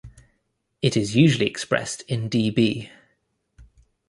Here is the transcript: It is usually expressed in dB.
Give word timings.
It 0.81 0.97
is 0.97 1.15
usually 1.15 1.45
expressed 1.45 2.01
in 2.07 2.27
dB. 2.27 2.89